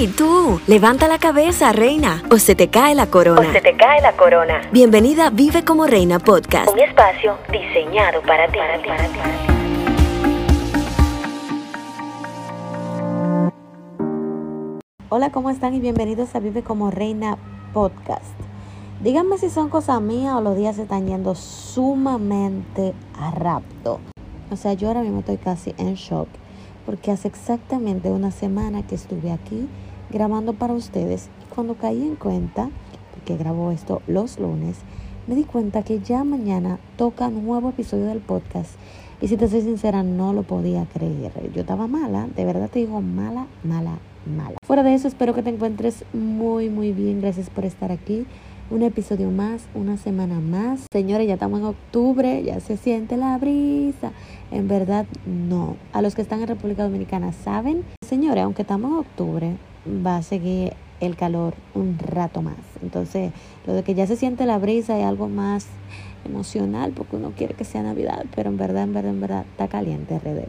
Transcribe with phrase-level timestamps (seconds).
[0.00, 3.40] Hey, tú, levanta la cabeza, reina, o se te cae la corona.
[3.40, 4.60] O se te cae la corona.
[4.70, 6.70] Bienvenida a Vive como Reina Podcast.
[6.72, 8.58] Un espacio diseñado para ti.
[8.58, 9.18] Para ti, para ti.
[15.08, 15.74] Hola, ¿cómo están?
[15.74, 17.36] Y bienvenidos a Vive como Reina
[17.72, 18.38] Podcast.
[19.02, 23.98] Díganme si son cosas mías o los días se están yendo sumamente a rapto.
[24.52, 26.28] O sea, yo ahora mismo estoy casi en shock
[26.86, 29.68] porque hace exactamente una semana que estuve aquí
[30.10, 32.70] grabando para ustedes y cuando caí en cuenta,
[33.14, 34.78] porque grabo esto los lunes,
[35.26, 38.70] me di cuenta que ya mañana toca un nuevo episodio del podcast
[39.20, 41.32] y si te soy sincera no lo podía creer.
[41.52, 44.56] Yo estaba mala, de verdad te digo mala, mala, mala.
[44.64, 47.20] Fuera de eso espero que te encuentres muy, muy bien.
[47.20, 48.26] Gracias por estar aquí
[48.70, 50.86] un episodio más, una semana más.
[50.92, 54.12] Señores, ya estamos en octubre, ya se siente la brisa.
[54.50, 55.76] En verdad, no.
[55.92, 59.56] A los que están en República Dominicana saben, señores, aunque estamos en octubre,
[60.04, 62.56] va a seguir el calor un rato más.
[62.82, 63.32] Entonces,
[63.66, 65.66] lo de que ya se siente la brisa es algo más
[66.24, 69.68] emocional porque uno quiere que sea Navidad, pero en verdad, en verdad, en verdad, está
[69.68, 70.48] caliente RD.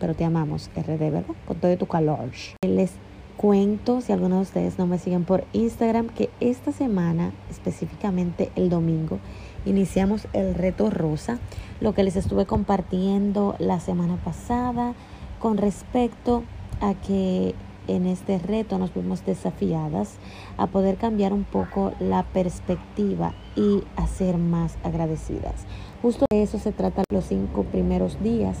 [0.00, 1.24] Pero te amamos, RD, ¿verdad?
[1.46, 2.30] Con todo tu calor.
[2.62, 2.92] Les
[3.36, 8.70] cuento, si algunos de ustedes no me siguen por Instagram, que esta semana, específicamente el
[8.70, 9.18] domingo,
[9.66, 11.38] iniciamos el reto rosa,
[11.80, 14.94] lo que les estuve compartiendo la semana pasada
[15.40, 16.42] con respecto
[16.80, 17.54] a que
[17.88, 20.14] en este reto nos vimos desafiadas
[20.56, 25.66] a poder cambiar un poco la perspectiva y a ser más agradecidas.
[26.02, 28.58] Justo de eso se trata los cinco primeros días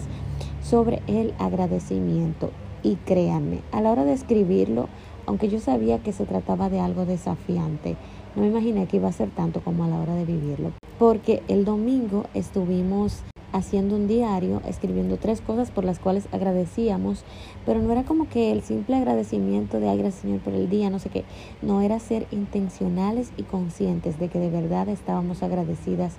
[0.62, 2.50] sobre el agradecimiento
[2.82, 4.88] y créanme, a la hora de escribirlo,
[5.26, 7.96] aunque yo sabía que se trataba de algo desafiante,
[8.34, 10.72] no me imaginé que iba a ser tanto como a la hora de vivirlo.
[10.98, 17.24] Porque el domingo estuvimos haciendo un diario, escribiendo tres cosas por las cuales agradecíamos,
[17.64, 20.90] pero no era como que el simple agradecimiento de ay gracias Señor por el día,
[20.90, 21.24] no sé qué,
[21.62, 26.14] no era ser intencionales y conscientes de que de verdad estábamos agradecidas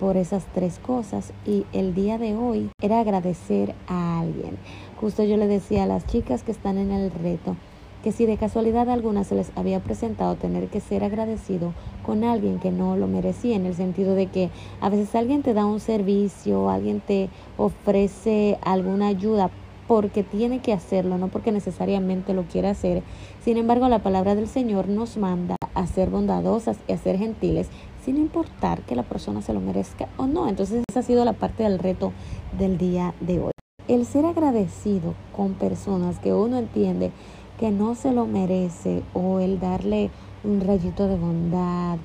[0.00, 4.58] por esas tres cosas y el día de hoy era agradecer a alguien.
[5.00, 7.56] Justo yo le decía a las chicas que están en el reto
[8.02, 11.72] que si de casualidad alguna se les había presentado tener que ser agradecido
[12.04, 15.54] con alguien que no lo merecía, en el sentido de que a veces alguien te
[15.54, 19.50] da un servicio, alguien te ofrece alguna ayuda
[19.86, 23.02] porque tiene que hacerlo, no porque necesariamente lo quiera hacer.
[23.44, 27.68] Sin embargo, la palabra del Señor nos manda a ser bondadosas y a ser gentiles
[28.04, 30.48] sin importar que la persona se lo merezca o no.
[30.48, 32.12] Entonces esa ha sido la parte del reto
[32.58, 33.52] del día de hoy.
[33.88, 37.10] El ser agradecido con personas que uno entiende
[37.62, 40.10] que no se lo merece o el darle
[40.42, 41.96] un rayito de bondad,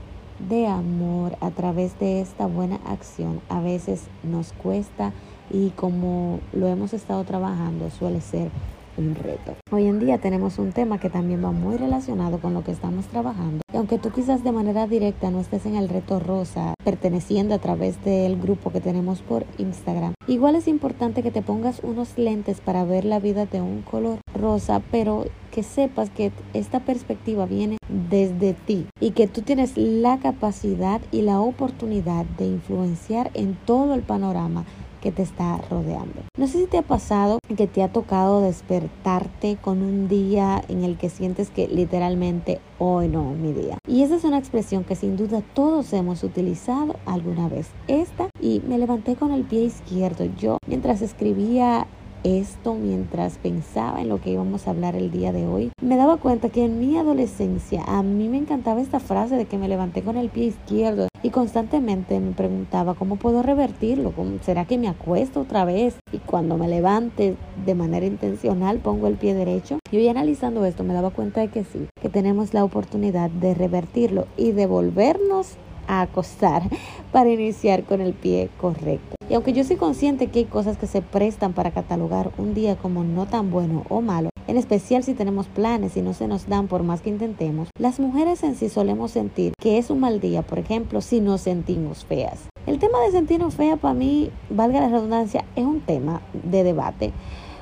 [0.48, 5.14] de amor a través de esta buena acción a veces nos cuesta
[5.50, 8.52] y como lo hemos estado trabajando suele ser
[8.98, 9.56] un reto.
[9.72, 13.08] Hoy en día tenemos un tema que también va muy relacionado con lo que estamos
[13.08, 13.62] trabajando.
[13.74, 17.60] Y aunque tú quizás de manera directa no estés en el reto rosa, perteneciendo a
[17.60, 22.62] través del grupo que tenemos por Instagram, igual es importante que te pongas unos lentes
[22.62, 25.26] para ver la vida de un color rosa, pero
[25.58, 27.78] que sepas que esta perspectiva viene
[28.12, 33.96] desde ti y que tú tienes la capacidad y la oportunidad de influenciar en todo
[33.96, 34.66] el panorama
[35.02, 36.22] que te está rodeando.
[36.38, 40.84] No sé si te ha pasado que te ha tocado despertarte con un día en
[40.84, 43.80] el que sientes que literalmente hoy no es mi día.
[43.88, 47.70] Y esa es una expresión que sin duda todos hemos utilizado alguna vez.
[47.88, 50.26] Esta y me levanté con el pie izquierdo.
[50.38, 51.88] Yo mientras escribía
[52.24, 56.18] esto mientras pensaba en lo que íbamos a hablar el día de hoy, me daba
[56.18, 60.02] cuenta que en mi adolescencia a mí me encantaba esta frase de que me levanté
[60.02, 65.42] con el pie izquierdo y constantemente me preguntaba cómo puedo revertirlo, será que me acuesto
[65.42, 67.36] otra vez y cuando me levante
[67.66, 69.80] de manera intencional pongo el pie derecho.
[69.92, 73.54] Y hoy analizando esto me daba cuenta de que sí, que tenemos la oportunidad de
[73.54, 76.64] revertirlo y de volvernos a acostar
[77.12, 79.16] para iniciar con el pie correcto.
[79.30, 82.78] Y aunque yo soy consciente que hay cosas que se prestan para catalogar un día
[82.78, 86.48] como no tan bueno o malo, en especial si tenemos planes y no se nos
[86.48, 90.22] dan por más que intentemos, las mujeres en sí solemos sentir que es un mal
[90.22, 92.48] día, por ejemplo, si nos sentimos feas.
[92.66, 97.12] El tema de sentirnos feas para mí, valga la redundancia, es un tema de debate,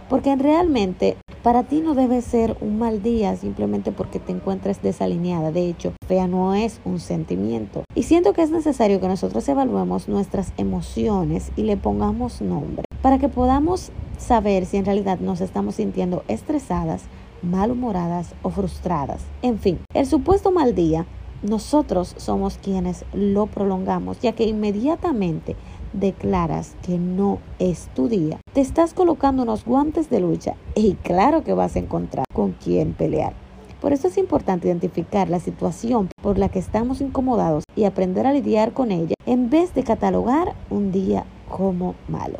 [0.09, 5.51] porque realmente para ti no debe ser un mal día simplemente porque te encuentres desalineada.
[5.51, 7.83] De hecho, fea no es un sentimiento.
[7.93, 13.19] Y siento que es necesario que nosotros evaluemos nuestras emociones y le pongamos nombre para
[13.19, 17.03] que podamos saber si en realidad nos estamos sintiendo estresadas,
[17.43, 19.21] malhumoradas o frustradas.
[19.43, 21.05] En fin, el supuesto mal día,
[21.43, 25.55] nosotros somos quienes lo prolongamos, ya que inmediatamente
[25.99, 31.43] declaras que no es tu día, te estás colocando unos guantes de lucha y claro
[31.43, 33.33] que vas a encontrar con quién pelear.
[33.81, 38.33] Por eso es importante identificar la situación por la que estamos incomodados y aprender a
[38.33, 42.39] lidiar con ella en vez de catalogar un día como malo.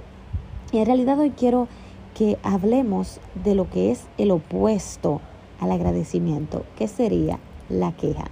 [0.71, 1.67] Y en realidad hoy quiero
[2.13, 5.21] que hablemos de lo que es el opuesto
[5.59, 8.25] al agradecimiento, que sería la queja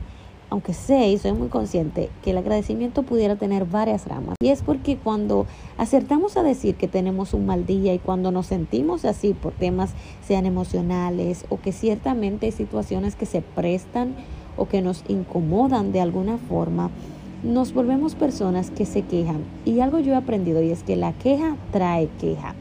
[0.54, 4.36] aunque sé y soy muy consciente que el agradecimiento pudiera tener varias ramas.
[4.40, 5.48] Y es porque cuando
[5.80, 9.96] acertamos a decir que tenemos un mal día y cuando nos sentimos así por temas
[10.24, 14.14] sean emocionales o que ciertamente hay situaciones que se prestan
[14.56, 16.92] o que nos incomodan de alguna forma,
[17.42, 19.44] nos volvemos personas que se quejan.
[19.66, 22.54] Y algo yo he aprendido y es que la queja trae queja.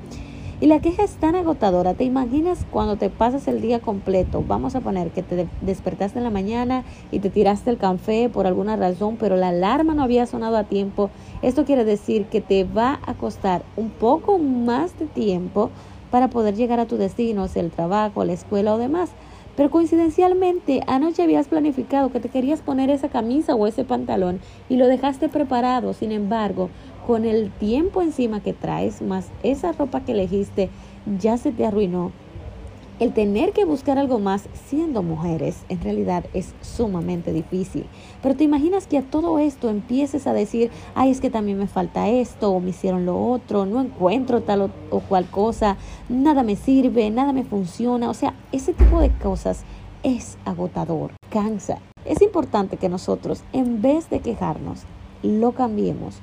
[0.62, 1.94] Y la queja es tan agotadora.
[1.94, 4.44] ¿Te imaginas cuando te pasas el día completo?
[4.46, 8.46] Vamos a poner que te despertaste en la mañana y te tiraste el café por
[8.46, 11.10] alguna razón, pero la alarma no había sonado a tiempo.
[11.42, 15.70] Esto quiere decir que te va a costar un poco más de tiempo
[16.12, 19.10] para poder llegar a tu destino, sea el trabajo, la escuela o demás.
[19.56, 24.76] Pero coincidencialmente, anoche habías planificado que te querías poner esa camisa o ese pantalón y
[24.76, 25.92] lo dejaste preparado.
[25.92, 26.70] Sin embargo,
[27.06, 30.70] con el tiempo encima que traes, más esa ropa que elegiste,
[31.20, 32.12] ya se te arruinó.
[33.00, 37.86] El tener que buscar algo más siendo mujeres en realidad es sumamente difícil.
[38.22, 41.66] Pero te imaginas que a todo esto empieces a decir, ay, es que también me
[41.66, 45.78] falta esto, o me hicieron lo otro, no encuentro tal o, o cual cosa,
[46.08, 48.08] nada me sirve, nada me funciona.
[48.08, 49.64] O sea, ese tipo de cosas
[50.04, 51.78] es agotador, cansa.
[52.04, 54.82] Es importante que nosotros, en vez de quejarnos,
[55.22, 56.20] lo cambiemos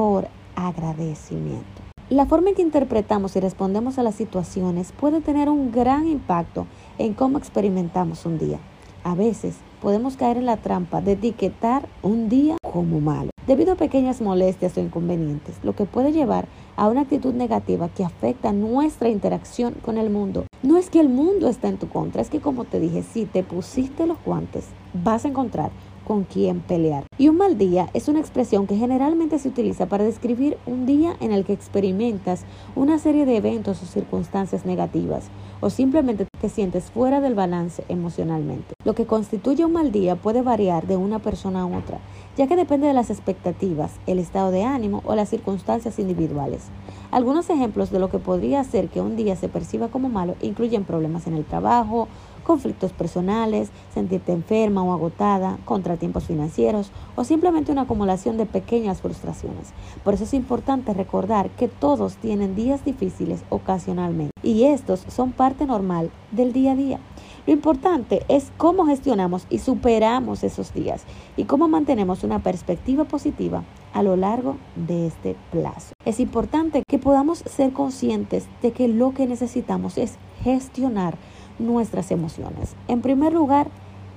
[0.00, 1.82] por agradecimiento.
[2.08, 6.66] La forma en que interpretamos y respondemos a las situaciones puede tener un gran impacto
[6.96, 8.58] en cómo experimentamos un día.
[9.04, 13.76] A veces podemos caer en la trampa de etiquetar un día como malo, debido a
[13.76, 19.10] pequeñas molestias o inconvenientes, lo que puede llevar a una actitud negativa que afecta nuestra
[19.10, 20.46] interacción con el mundo.
[20.62, 23.26] No es que el mundo está en tu contra, es que como te dije, si
[23.26, 25.70] te pusiste los guantes, vas a encontrar
[26.10, 27.04] con quién pelear.
[27.18, 31.14] Y un mal día es una expresión que generalmente se utiliza para describir un día
[31.20, 32.42] en el que experimentas
[32.74, 35.28] una serie de eventos o circunstancias negativas
[35.60, 38.74] o simplemente te sientes fuera del balance emocionalmente.
[38.84, 42.00] Lo que constituye un mal día puede variar de una persona a otra,
[42.36, 46.70] ya que depende de las expectativas, el estado de ánimo o las circunstancias individuales.
[47.12, 50.84] Algunos ejemplos de lo que podría hacer que un día se perciba como malo incluyen
[50.84, 52.08] problemas en el trabajo,
[52.50, 59.68] conflictos personales, sentirte enferma o agotada, contratiempos financieros o simplemente una acumulación de pequeñas frustraciones.
[60.02, 65.64] Por eso es importante recordar que todos tienen días difíciles ocasionalmente y estos son parte
[65.64, 66.98] normal del día a día.
[67.46, 71.04] Lo importante es cómo gestionamos y superamos esos días
[71.36, 73.62] y cómo mantenemos una perspectiva positiva
[73.94, 75.92] a lo largo de este plazo.
[76.04, 81.16] Es importante que podamos ser conscientes de que lo que necesitamos es gestionar
[81.60, 82.74] nuestras emociones.
[82.88, 83.68] En primer lugar,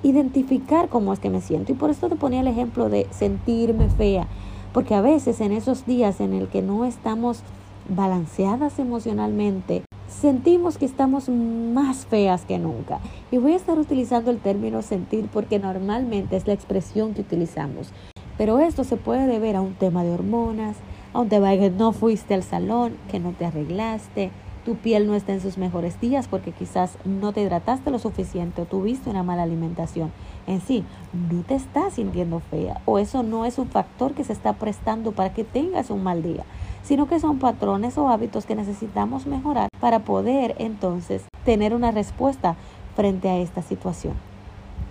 [0.04, 1.72] identificar cómo es que me siento.
[1.72, 4.28] Y por eso te ponía el ejemplo de sentirme fea.
[4.74, 7.42] Porque a veces en esos días en el que no estamos
[7.90, 13.00] balanceadas emocionalmente, sentimos que estamos más feas que nunca.
[13.32, 17.92] Y voy a estar utilizando el término sentir porque normalmente es la expresión que utilizamos.
[18.38, 20.78] Pero esto se puede deber a un tema de hormonas,
[21.14, 24.32] a un tema de que no fuiste al salón, que no te arreglaste,
[24.66, 28.62] tu piel no está en sus mejores días porque quizás no te hidrataste lo suficiente
[28.62, 30.12] o tuviste una mala alimentación.
[30.48, 30.84] En sí,
[31.30, 35.12] no te estás sintiendo fea o eso no es un factor que se está prestando
[35.12, 36.44] para que tengas un mal día,
[36.84, 42.56] sino que son patrones o hábitos que necesitamos mejorar para poder entonces tener una respuesta
[42.96, 44.14] frente a esta situación.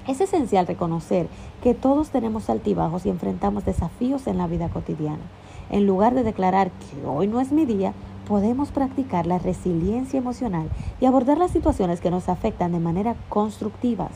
[0.06, 1.28] Es esencial reconocer
[1.62, 5.22] que todos tenemos altibajos y enfrentamos desafíos en la vida cotidiana.
[5.70, 7.94] En lugar de declarar que hoy no es mi día,
[8.26, 10.68] podemos practicar la resiliencia emocional
[11.00, 14.12] y abordar las situaciones que nos afectan de manera constructivas.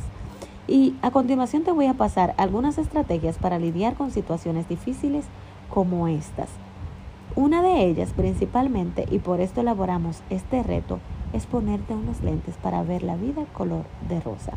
[0.68, 5.24] Y a continuación te voy a pasar algunas estrategias para lidiar con situaciones difíciles
[5.70, 6.48] como estas.
[7.36, 11.00] Una de ellas principalmente, y por esto elaboramos este reto,
[11.32, 14.52] es ponerte unos lentes para ver la vida color de rosa.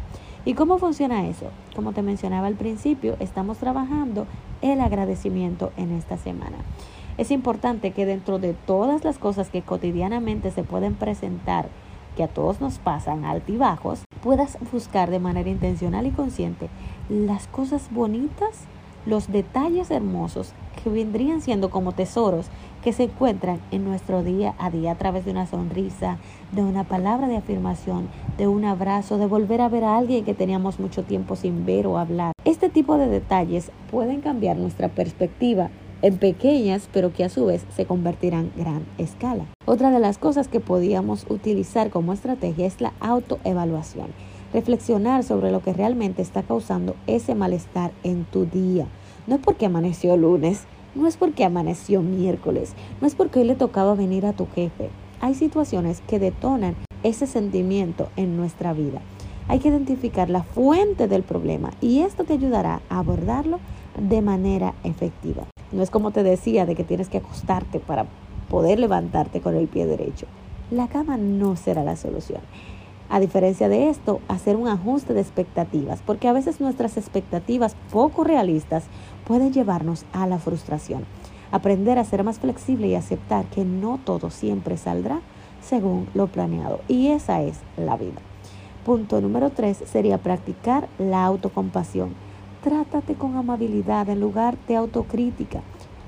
[0.45, 1.47] ¿Y cómo funciona eso?
[1.75, 4.25] Como te mencionaba al principio, estamos trabajando
[4.61, 6.57] el agradecimiento en esta semana.
[7.19, 11.67] Es importante que dentro de todas las cosas que cotidianamente se pueden presentar,
[12.15, 16.69] que a todos nos pasan altibajos, puedas buscar de manera intencional y consciente
[17.09, 18.67] las cosas bonitas,
[19.05, 22.45] los detalles hermosos que vendrían siendo como tesoros
[22.81, 26.19] que se encuentran en nuestro día a día a través de una sonrisa,
[26.53, 28.07] de una palabra de afirmación,
[28.38, 31.85] de un abrazo, de volver a ver a alguien que teníamos mucho tiempo sin ver
[31.85, 32.31] o hablar.
[32.45, 35.69] Este tipo de detalles pueden cambiar nuestra perspectiva
[36.01, 39.45] en pequeñas, pero que a su vez se convertirán en gran escala.
[39.65, 44.07] Otra de las cosas que podíamos utilizar como estrategia es la autoevaluación.
[44.51, 48.87] reflexionar sobre lo que realmente está causando ese malestar en tu día.
[49.27, 50.63] No es porque amaneció lunes,
[50.95, 54.89] no es porque amaneció miércoles, no es porque hoy le tocaba venir a tu jefe.
[55.21, 59.01] Hay situaciones que detonan ese sentimiento en nuestra vida.
[59.47, 63.59] Hay que identificar la fuente del problema y esto te ayudará a abordarlo
[63.99, 65.45] de manera efectiva.
[65.71, 68.05] No es como te decía de que tienes que acostarte para
[68.49, 70.25] poder levantarte con el pie derecho.
[70.71, 72.41] La cama no será la solución.
[73.09, 78.23] A diferencia de esto, hacer un ajuste de expectativas, porque a veces nuestras expectativas poco
[78.23, 78.83] realistas
[79.25, 81.05] pueden llevarnos a la frustración.
[81.51, 85.21] Aprender a ser más flexible y aceptar que no todo siempre saldrá
[85.61, 86.81] según lo planeado.
[86.88, 88.21] Y esa es la vida.
[88.85, 92.13] Punto número tres sería practicar la autocompasión.
[92.69, 95.61] Trátate con amabilidad en lugar de autocrítica.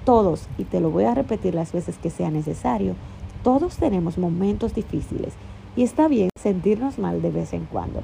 [0.06, 2.94] Todos, y te lo voy a repetir las veces que sea necesario,
[3.44, 5.34] todos tenemos momentos difíciles
[5.76, 8.04] y está bien sentirnos mal de vez en cuando.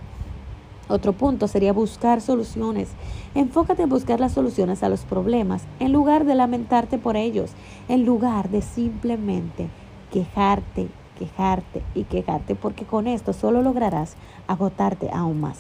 [0.90, 2.90] Otro punto sería buscar soluciones.
[3.36, 7.52] Enfócate en buscar las soluciones a los problemas en lugar de lamentarte por ellos,
[7.88, 9.68] en lugar de simplemente
[10.12, 10.88] quejarte,
[11.20, 14.16] quejarte y quejarte, porque con esto solo lograrás
[14.48, 15.60] agotarte aún más.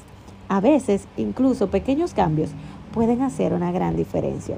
[0.49, 2.51] A veces, incluso pequeños cambios
[2.97, 4.57] pueden hacer una gran diferencia.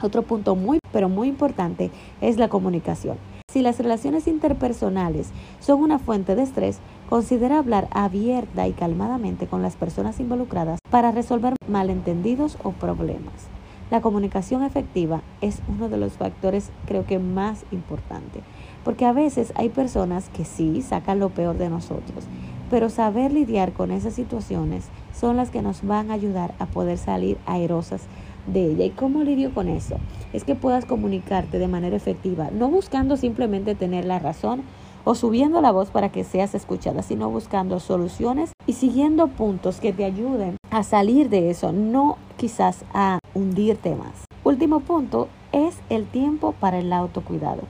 [0.00, 3.16] Otro punto muy, pero muy importante es la comunicación.
[3.50, 9.62] Si las relaciones interpersonales son una fuente de estrés, considera hablar abierta y calmadamente con
[9.62, 13.48] las personas involucradas para resolver malentendidos o problemas.
[13.90, 18.42] La comunicación efectiva es uno de los factores creo que más importante,
[18.84, 22.28] porque a veces hay personas que sí sacan lo peor de nosotros,
[22.70, 24.84] pero saber lidiar con esas situaciones
[25.18, 28.02] son las que nos van a ayudar a poder salir aerosas
[28.46, 28.84] de ella.
[28.84, 29.96] ¿Y cómo lidio con eso?
[30.32, 34.62] Es que puedas comunicarte de manera efectiva, no buscando simplemente tener la razón
[35.04, 39.92] o subiendo la voz para que seas escuchada, sino buscando soluciones y siguiendo puntos que
[39.92, 44.24] te ayuden a salir de eso, no quizás a hundirte más.
[44.44, 47.62] Último punto es el tiempo para el autocuidado.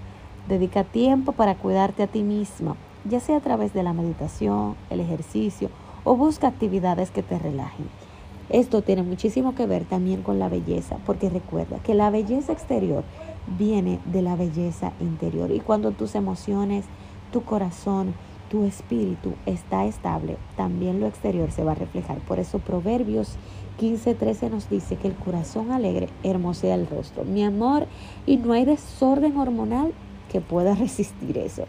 [0.48, 5.00] Dedica tiempo para cuidarte a ti misma, ya sea a través de la meditación, el
[5.00, 5.70] ejercicio
[6.06, 7.88] o busca actividades que te relajen.
[8.48, 13.02] Esto tiene muchísimo que ver también con la belleza, porque recuerda que la belleza exterior
[13.58, 16.84] viene de la belleza interior y cuando tus emociones,
[17.32, 18.14] tu corazón,
[18.48, 22.18] tu espíritu está estable, también lo exterior se va a reflejar.
[22.18, 23.36] Por eso Proverbios
[23.80, 27.24] 15:13 nos dice que el corazón alegre hermosea el rostro.
[27.24, 27.88] Mi amor,
[28.26, 29.92] y no hay desorden hormonal
[30.30, 31.64] que pueda resistir eso.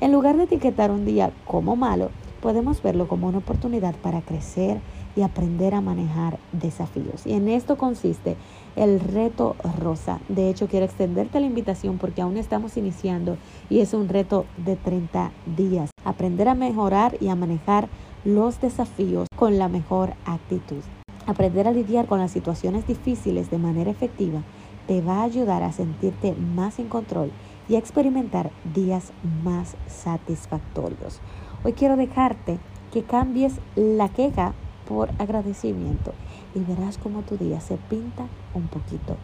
[0.00, 2.10] En lugar de etiquetar un día como malo,
[2.44, 4.82] podemos verlo como una oportunidad para crecer,
[5.16, 7.26] y aprender a manejar desafíos.
[7.26, 8.36] Y en esto consiste
[8.76, 10.20] el reto rosa.
[10.28, 13.36] De hecho, quiero extenderte la invitación porque aún estamos iniciando
[13.70, 15.90] y es un reto de 30 días.
[16.04, 17.88] Aprender a mejorar y a manejar
[18.24, 20.82] los desafíos con la mejor actitud.
[21.26, 24.42] Aprender a lidiar con las situaciones difíciles de manera efectiva
[24.86, 27.30] te va a ayudar a sentirte más en control
[27.68, 31.20] y a experimentar días más satisfactorios.
[31.66, 32.58] Hoy quiero dejarte
[32.92, 34.52] que cambies la queja
[34.86, 36.12] por agradecimiento
[36.54, 39.16] y verás como tu día se pinta un poquito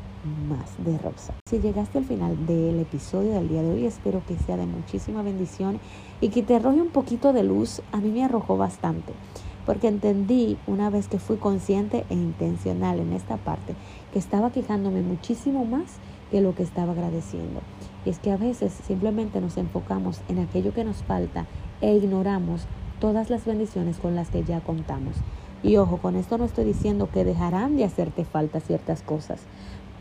[0.49, 1.35] más de rosa.
[1.45, 5.21] Si llegaste al final del episodio del día de hoy, espero que sea de muchísima
[5.21, 5.81] bendición
[6.23, 7.83] y que te arroje un poquito de luz.
[7.93, 9.13] A mí me arrojó bastante,
[9.67, 13.75] porque entendí una vez que fui consciente e intencional en esta parte,
[14.15, 15.99] que estaba quejándome muchísimo más
[16.31, 17.61] que lo que estaba agradeciendo.
[18.07, 21.47] Y es que a veces simplemente nos enfocamos en aquello que nos falta
[21.81, 22.67] e ignoramos
[23.01, 25.17] todas las bendiciones con las que ya contamos.
[25.63, 29.43] Y ojo, con esto no estoy diciendo que dejarán de hacerte falta ciertas cosas,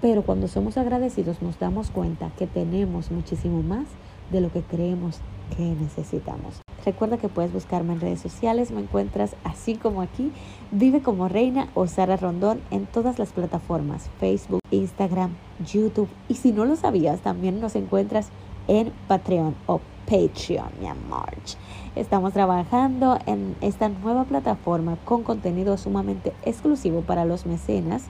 [0.01, 3.85] pero cuando somos agradecidos nos damos cuenta que tenemos muchísimo más
[4.31, 5.19] de lo que creemos
[5.55, 6.61] que necesitamos.
[6.85, 10.31] Recuerda que puedes buscarme en redes sociales, me encuentras así como aquí,
[10.71, 15.31] Vive como Reina o Sara Rondón en todas las plataformas, Facebook, Instagram,
[15.65, 16.07] YouTube.
[16.27, 18.29] Y si no lo sabías, también nos encuentras
[18.67, 21.33] en Patreon o Patreon, mi amor.
[21.95, 28.03] Estamos trabajando en esta nueva plataforma con contenido sumamente exclusivo para los mecenas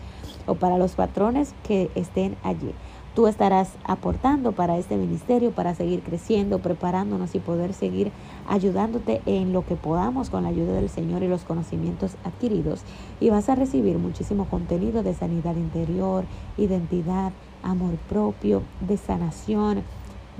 [0.45, 2.73] o para los patrones que estén allí.
[3.15, 8.11] Tú estarás aportando para este ministerio, para seguir creciendo, preparándonos y poder seguir
[8.49, 12.81] ayudándote en lo que podamos con la ayuda del Señor y los conocimientos adquiridos.
[13.21, 16.25] Y vas a recibir muchísimo contenido de sanidad interior,
[16.57, 17.31] identidad,
[17.63, 19.83] amor propio, de sanación,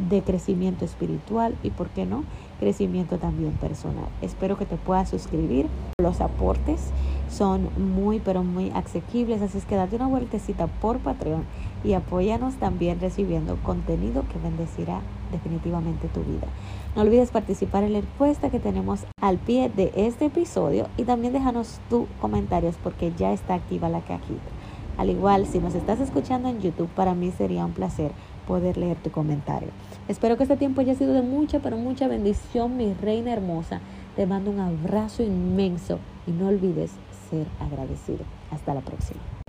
[0.10, 2.24] de crecimiento espiritual y, ¿por qué no?,
[2.60, 4.08] crecimiento también personal.
[4.22, 5.68] Espero que te puedas suscribir.
[6.02, 6.92] Los aportes
[7.30, 11.44] son muy, pero muy asequibles, así es que date una vueltecita por Patreon
[11.84, 15.02] y apóyanos también recibiendo contenido que bendecirá
[15.32, 16.48] definitivamente tu vida.
[16.96, 21.34] No olvides participar en la encuesta que tenemos al pie de este episodio y también
[21.34, 24.50] déjanos tus comentarios porque ya está activa la cajita.
[24.98, 28.12] Al igual, si nos estás escuchando en YouTube, para mí sería un placer
[28.48, 29.70] poder leer tu comentario.
[30.10, 33.80] Espero que este tiempo haya sido de mucha, pero mucha bendición, mi reina hermosa.
[34.16, 36.90] Te mando un abrazo inmenso y no olvides
[37.30, 38.26] ser agradecido.
[38.50, 39.22] Hasta la próxima.